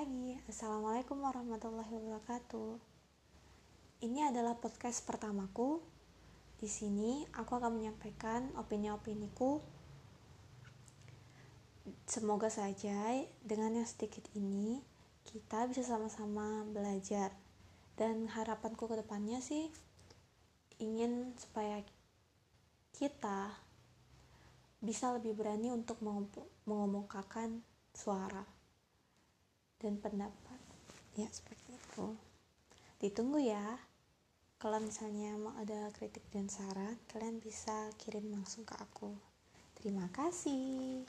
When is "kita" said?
15.28-15.68, 22.96-23.52